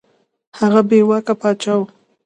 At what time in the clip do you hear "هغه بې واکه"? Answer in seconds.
0.59-1.33